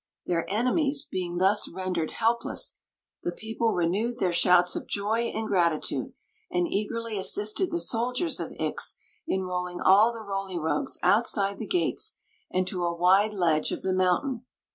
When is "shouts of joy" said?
4.33-5.25